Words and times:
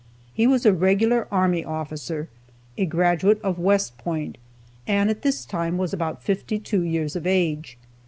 He 0.33 0.47
was 0.47 0.65
a 0.65 0.73
regular 0.73 1.27
army 1.29 1.63
officer, 1.63 2.27
a 2.75 2.87
graduate 2.87 3.39
of 3.43 3.59
West 3.59 3.99
Point, 3.99 4.39
and 4.87 5.11
at 5.11 5.21
this 5.21 5.45
time 5.45 5.77
was 5.77 5.93
about 5.93 6.23
fifty 6.23 6.57
two 6.57 6.81
years 6.81 7.15
of 7.15 7.27
age. 7.27 7.77